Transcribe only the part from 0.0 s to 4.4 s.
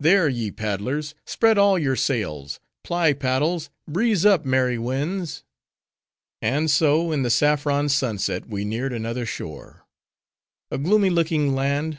there, ye paddlers! spread all your sails; ply paddles; breeze